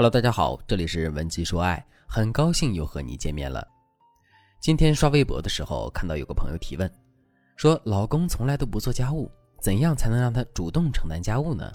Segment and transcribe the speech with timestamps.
[0.00, 3.68] Hello，大家好，这里是文姬说爱，很高兴又和你见面了。
[4.58, 6.90] 今天刷微博的时候，看到有个朋友提问，
[7.54, 9.30] 说老公从来都不做家务，
[9.60, 11.70] 怎样才能让他主动承担家务呢？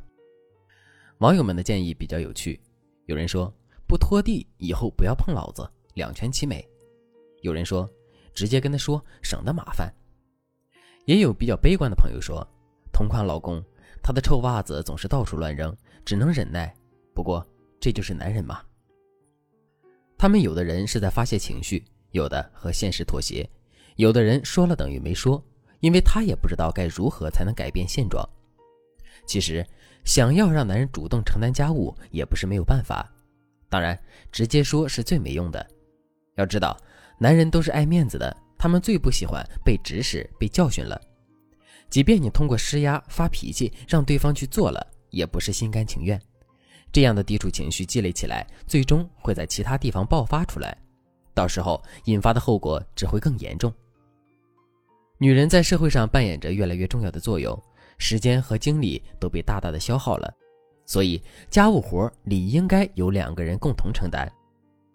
[1.19, 2.59] 网友们的建议比较有趣，
[3.05, 3.53] 有人说
[3.87, 5.63] 不拖地，以后不要碰老子，
[5.93, 6.65] 两全其美；
[7.43, 7.87] 有人说
[8.33, 9.87] 直接跟他说，省得麻烦；
[11.05, 12.43] 也有比较悲观的朋友说，
[12.91, 13.63] 同款老公，
[14.01, 16.75] 他的臭袜子总是到处乱扔，只能忍耐。
[17.13, 17.45] 不过。
[17.85, 18.63] 这就是男人嘛。
[20.17, 23.47] 他们有的人是在发泄情绪，有的和现实妥协，
[23.95, 25.39] 有的人说了等于没说，
[25.81, 28.27] 因为他也不知道该如何才能改变现状。
[29.27, 29.63] 其实，
[30.03, 33.07] 想要让男人主动承担家务也不是没有办法，
[33.69, 33.95] 当然，
[34.31, 35.63] 直接说是最没用的。
[36.37, 36.75] 要知道，
[37.19, 40.99] 男人都是爱面子的，他们最不喜欢被指使、被教训了。
[41.91, 46.19] 即便你通过施压、发脾气让对方去做了，也不是心甘情愿。
[46.95, 50.77] 这样的抵触情绪积累起来，最终会在其他地方爆发出来，
[51.33, 53.69] 到时候引发的后果只会更严重。
[55.17, 57.61] 女人在社会上扮演着越来越重要的作用，
[57.97, 60.33] 时间和精力都被大大的消耗了，
[60.85, 64.31] 所以家务活理应该由两个人共同承担。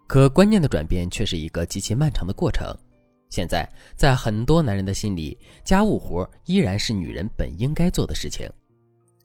[0.07, 2.75] 可观念的转变却是一个极其漫长的过程。
[3.29, 3.63] 现在
[3.95, 8.49] 在很多男人的心里，家务活依然是女人本应该做的事情。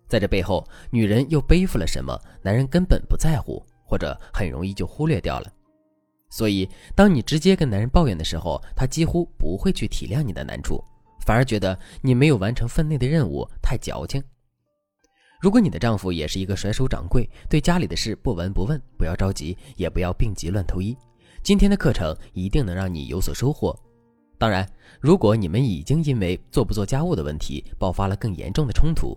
[0.08, 2.16] 在这背后，女人又背负了什么？
[2.42, 5.52] 男人根本不在乎，或者很容易就忽略掉了。
[6.28, 10.82] 所以，当你直接跟男人抱怨的时候，他几乎不会去体谅你的难处，
[11.24, 14.22] 反而觉得你没有完成分内的任务，太矫情。
[15.40, 20.96] 如果你的丈夫也是一个甩手掌柜，对家里的事不闻不问，不要着急，也不要病急乱投医。
[21.42, 23.78] 今天的课程一定能让你有所收获。
[24.38, 24.68] 当然，
[25.00, 29.16] 如果你们已经因为做不做家务的问题爆发了更严重的冲突，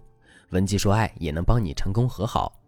[0.51, 2.59] 文姬说爱也能帮你成功和好，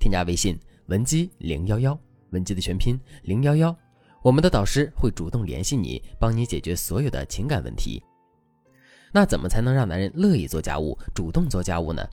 [0.00, 1.96] 添加微信文姬零幺幺，
[2.30, 3.74] 文姬的全拼零幺幺，
[4.22, 8.02] 我们的导师会主动联系你，帮你解决所有的情感问题。
[9.12, 12.04] 那怎么才能让男人乐意做家务，主动做家务呢？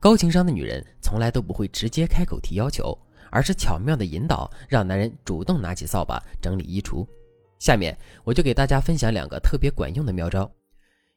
[0.00, 2.96] 高情商的女人从来都不会直接开口提要求，
[3.30, 7.06] 而是巧妙的引导，让男人主动拿起扫把整理衣橱。
[7.60, 10.50] 下面我就给大家分享两个特别管用的妙招，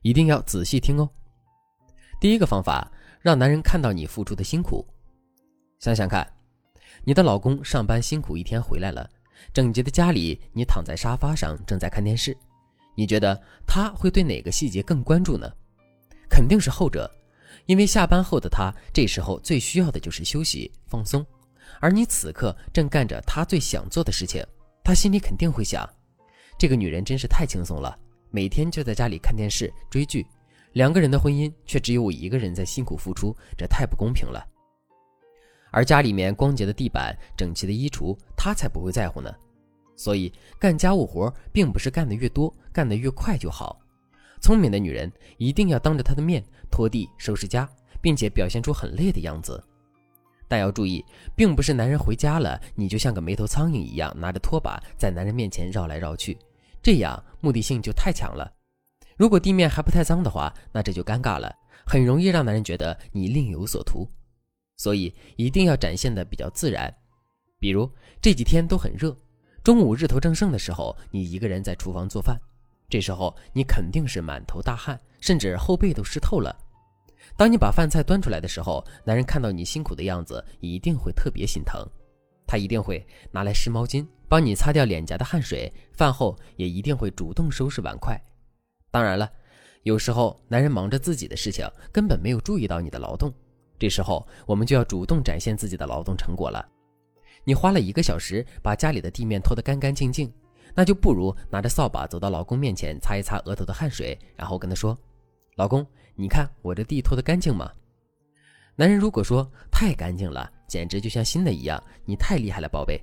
[0.03, 1.09] 一定要仔细听哦。
[2.19, 2.91] 第一个方法。
[3.21, 4.85] 让男人看到你付出的辛苦，
[5.79, 6.27] 想想看，
[7.03, 9.07] 你的老公上班辛苦一天回来了，
[9.53, 12.35] 整洁的家里，你躺在沙发上正在看电视，
[12.95, 15.47] 你觉得他会对哪个细节更关注呢？
[16.29, 17.09] 肯定是后者，
[17.67, 21.23] 因为下班后的他这时候最需要的就是休息放松，
[21.79, 24.43] 而你此刻正干着他最想做的事情，
[24.83, 25.87] 他心里肯定会想：
[26.57, 27.95] 这个女人真是太轻松了，
[28.31, 30.25] 每天就在家里看电视追剧。
[30.73, 34.45] 两个人的婚姻却只有我一个人在辛苦付出，这太不公平了。
[35.69, 39.33] 而家里面光洁的地板、整齐的衣橱，他才不会在乎呢。
[39.95, 43.79] 所以干家务活并不是干得越多、干得越快就好。
[44.41, 47.69] 聪明的女人一定要当着他的面拖地、收拾家，
[48.01, 49.63] 并且表现出很累的样子。
[50.47, 51.05] 但要注意，
[51.35, 56.37] 并不是男人回家了，你就像个没头苍蝇一样拿着拖把在男人面前绕来绕去，
[56.81, 58.51] 这样目的性就太强了。
[59.21, 61.55] 如果地面还不太脏的话，那这就尴尬了，
[61.85, 64.09] 很容易让男人觉得你另有所图。
[64.77, 66.91] 所以一定要展现的比较自然。
[67.59, 67.87] 比如
[68.19, 69.15] 这几天都很热，
[69.63, 72.35] 中午日头正盛的时候，你一个人在厨房做饭，
[72.89, 76.57] 这时候你肯定是满头大汗，甚至后背都湿透了。
[77.37, 81.87] 当你把饭菜端出来的时候，男人看到你辛苦的样子，一定会特别心疼，
[82.47, 88.19] 他一定会拿来湿毛巾帮你擦掉脸颊的汗水，饭后也一定会主动收拾碗筷。
[88.91, 89.31] 当然了，
[89.83, 93.33] 有时候男人忙着自己的事情，根本没有注意到你的劳动。
[93.79, 96.63] 这时候我们就要主动展现自己的劳动成果了。
[97.43, 100.31] 你花了一个小时把家里的地面拖得干干净净，
[100.75, 104.95] 那就不如拿着扫把走到老公面前擦一擦额头的汗水，然后跟他说
[105.57, 105.83] ：“老公，
[106.15, 107.71] 你看我这地拖得干净吗？”
[108.77, 113.01] 男人如果说太干净了，简直就像新的一样，你太厉害了，宝贝。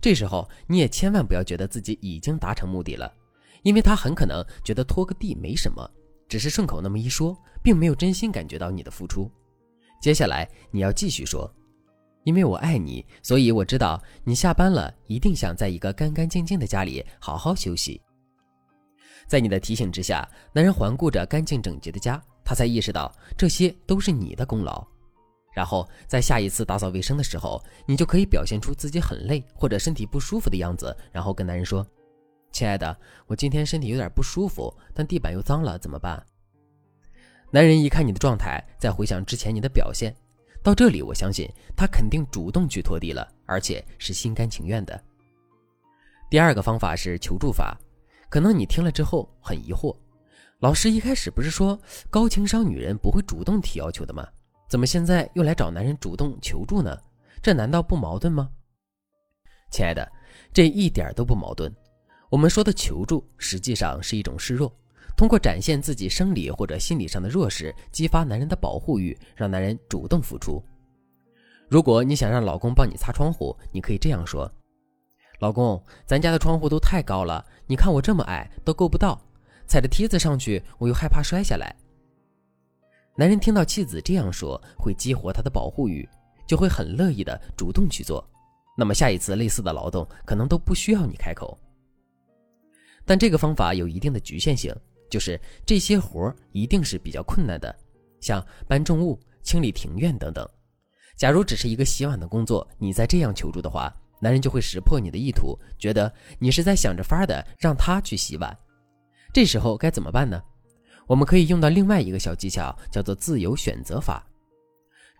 [0.00, 3.12] 这时候你也千万不要觉得自己已经达成目的了。
[3.62, 5.88] 因为他很可能觉得拖个地没什么，
[6.28, 9.30] 只是顺口那么一说，并没有真心感觉到你的付出。
[10.00, 11.48] 接下来你要继续说，
[12.24, 18.00] 因为我爱你，所以我知道你下班了一定想在一个干干净净的家里好好休息。
[19.28, 24.84] 在你的提醒之下，男人环顾着干净整洁的家，他才意识到这些都是你的功劳。
[25.54, 31.86] 然后在下一次打扫卫生的时候，你就可以表现出自己很累或者身体不舒服的样子，然后跟男人说。
[32.52, 32.94] 亲爱的，
[33.26, 36.22] 我今天身体有点不舒服，但地板又脏了，怎么办？
[37.50, 40.14] 男人一看你的状态，再回想之前你的表现，
[40.62, 45.02] 到这里，我相信他肯定主动去拖地了，而且是心甘情愿的。
[46.30, 47.78] 第二个方法是求助法，
[48.28, 49.96] 可能你听了之后很疑惑，
[50.60, 51.78] 老师一开始不是说
[52.10, 54.28] 高情商女人不会主动提要求的吗？
[54.68, 56.98] 怎么现在又来找男人主动求助呢？
[57.42, 58.50] 这难道不矛盾吗？
[59.70, 60.10] 亲爱的，
[60.52, 61.74] 这一点都不矛盾。
[62.32, 64.74] 我们说的求助，实际上是一种示弱。
[65.18, 70.64] 通过展现自己生理或者心理上的弱势，激发男人的保护欲，让男人主动付出。
[71.68, 74.50] 如果你想让老公帮你擦窗户，你可以这样说
[75.40, 79.20] ：“老公，咱家的窗户都太高了，你看我这么矮都够不到，
[79.66, 81.76] 踩着梯子上去，我又害怕摔下来。”
[83.14, 86.08] 男人听到妻子这样说，会激活他的保护欲，
[86.46, 88.26] 就会很乐意的主动去做。
[88.74, 91.58] 那么下一次类似的劳动，可能都不需要你开口。
[93.04, 94.74] 但这个方法有一定的局限性。
[95.10, 97.76] 就是这些活儿一定是比较困难的，
[98.18, 100.48] 像搬重物、清理庭院等等。
[101.18, 108.56] 假如只是一个洗碗的工作，你再这样求助的话，男人就会识破你的意图，觉得你是在想着法的让他去洗碗。
[109.34, 110.42] 这时候该怎么办呢？
[111.06, 114.26] 我们可以用到另外一个小技巧，叫做自由选择法。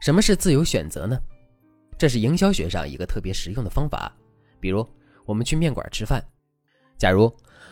[0.01, 1.21] 什么是自由选择呢？
[1.99, 4.11] 这是营销学上一个特别实用的方法。
[4.59, 4.89] 比如
[5.27, 6.25] 我们去面馆吃饭，
[7.03, 7.29] 假如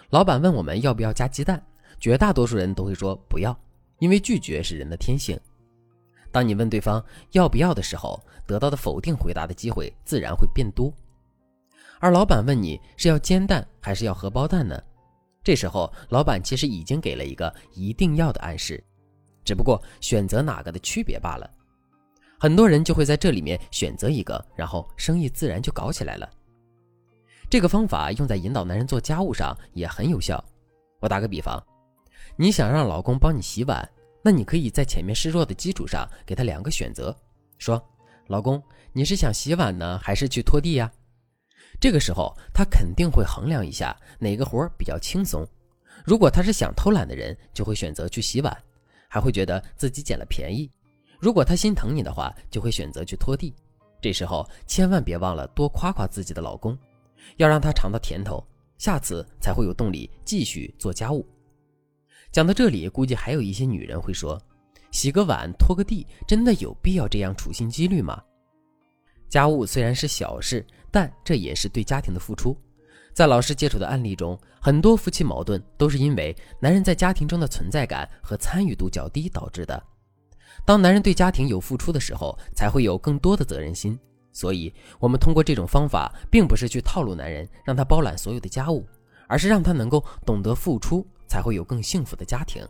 [0.08, 1.64] 老板问我们要不要加鸡蛋。
[2.00, 3.56] 绝大多数人都会说不要，
[4.00, 5.38] 因为拒绝是人的天性。
[6.32, 7.00] 当你问对方
[7.30, 10.92] 要不要的时候，得到的否定回答的机会自然会变多。
[12.00, 14.82] 而老板问你是要煎蛋还是要荷包蛋呢？
[15.44, 18.82] 这时候老板其实已经给了一个一定要的暗示，
[19.44, 21.48] 只不过选择哪个的区别罢了。
[22.36, 26.28] 很多人就会在这里面选择一个，然后生意自然就搞起来了。
[27.50, 30.42] 这个方法用在引导男人做家务上也很有效。
[31.00, 31.60] 我打个比方。
[32.36, 33.86] 你想让老公帮你洗碗，
[34.22, 37.14] 那你可以在前面示弱的基础上给他两个选择，
[37.58, 37.82] 说
[38.28, 38.62] ：“老公，
[38.92, 40.90] 你是想洗碗呢，还是去拖地呀？”
[41.80, 45.44] 这个时候他肯定会衡量一下哪个活比较轻松。
[46.04, 48.56] 如果他是想偷懒的人，就会选择去洗碗，
[49.08, 50.70] 还会觉得自己捡了便宜；
[51.18, 53.52] 如果他心疼你的话，就会选择去拖地。
[54.00, 56.78] 这时候千万别忘了多夸夸自己的老公，
[57.36, 58.44] 要让他尝到甜头，
[58.78, 61.26] 下次才会有动力继续做家务。
[62.32, 64.40] 讲到这里，估计还有一些女人会说
[64.92, 68.22] ：“洗个碗、拖个地，真的有必要这样处心积虑吗？”
[69.28, 72.56] 家务虽然是小事，但这也是对家庭的付出。
[73.12, 79.82] 在老师接触的案例中，很多夫妻矛盾都是因为男人在家庭中的存在感和参与度较低导致的。
[80.64, 83.98] 当男人对家庭有付出的时候，才会有更多的责任心。
[84.32, 88.86] 所以，我们通过这种方法，并不是去套路男人，让他包揽所有的家务，
[89.26, 91.06] 而是让他能够懂得付出。
[91.30, 92.60] 才会有更幸福的家庭，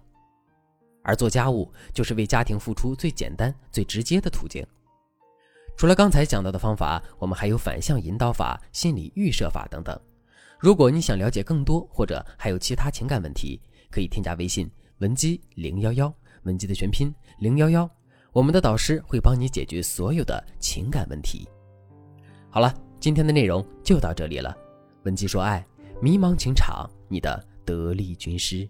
[1.03, 4.63] 而做家务就是为家庭付出最简单、最直接的途径。
[5.79, 9.99] 除了刚才讲到的方法，我们还有反向引导法、心理预设法等等。
[10.59, 13.59] 如果你想了解更多，或者还有其他情感问题，
[13.91, 16.13] 可以添加微信文姬零幺幺，
[16.43, 17.91] 文姬的全拼零幺幺，
[18.33, 21.49] 我们的导师会帮你解决所有的情感问题。
[22.49, 24.57] 好了，今天的内容就到这里了。
[25.05, 25.65] 文姬说爱，
[26.01, 27.45] 迷茫情场，你的。
[27.63, 28.69] 得力军师。